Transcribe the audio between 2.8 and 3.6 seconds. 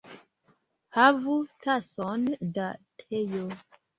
teo.